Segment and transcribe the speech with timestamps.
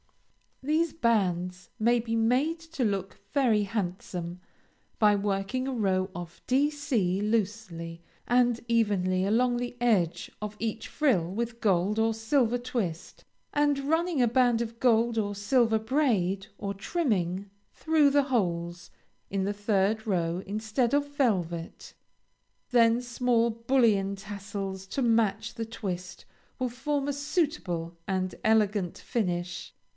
[0.63, 4.41] These bands may be made to look very handsome
[4.97, 11.31] by working a row of Dc loosely and evenly along the edge of each frill
[11.31, 16.73] with gold or silver twist, and running a band of gold or silver braid or
[16.75, 18.89] trimming through the holes
[19.31, 21.93] in the third row instead of velvet.
[22.69, 26.25] Then small bullion tassels to match the twist
[26.57, 29.73] will form a suitable and elegant finish.